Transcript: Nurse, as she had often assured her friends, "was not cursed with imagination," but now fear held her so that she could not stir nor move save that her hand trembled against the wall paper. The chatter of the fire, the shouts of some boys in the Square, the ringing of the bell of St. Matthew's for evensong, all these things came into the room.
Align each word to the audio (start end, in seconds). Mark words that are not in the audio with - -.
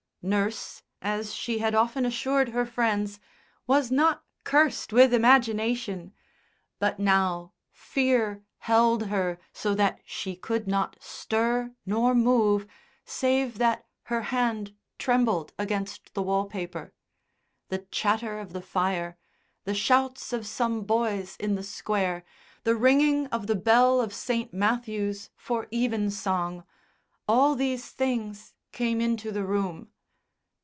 Nurse, 0.23 0.83
as 1.01 1.33
she 1.33 1.57
had 1.57 1.73
often 1.73 2.05
assured 2.05 2.49
her 2.49 2.63
friends, 2.63 3.19
"was 3.65 3.89
not 3.89 4.23
cursed 4.43 4.93
with 4.93 5.15
imagination," 5.15 6.13
but 6.77 6.99
now 6.99 7.53
fear 7.71 8.43
held 8.59 9.07
her 9.07 9.39
so 9.51 9.73
that 9.73 9.99
she 10.05 10.35
could 10.35 10.67
not 10.67 10.95
stir 10.99 11.73
nor 11.87 12.13
move 12.13 12.67
save 13.03 13.57
that 13.57 13.87
her 14.13 14.21
hand 14.29 14.75
trembled 14.99 15.53
against 15.57 16.13
the 16.13 16.21
wall 16.21 16.45
paper. 16.45 16.93
The 17.69 17.79
chatter 17.79 18.37
of 18.37 18.53
the 18.53 18.61
fire, 18.61 19.17
the 19.63 19.73
shouts 19.73 20.31
of 20.31 20.45
some 20.45 20.83
boys 20.83 21.35
in 21.39 21.55
the 21.55 21.63
Square, 21.63 22.23
the 22.63 22.75
ringing 22.75 23.25
of 23.29 23.47
the 23.47 23.55
bell 23.55 23.99
of 23.99 24.13
St. 24.13 24.53
Matthew's 24.53 25.31
for 25.35 25.65
evensong, 25.73 26.63
all 27.27 27.55
these 27.55 27.89
things 27.89 28.53
came 28.71 29.01
into 29.01 29.31
the 29.31 29.43
room. 29.43 29.87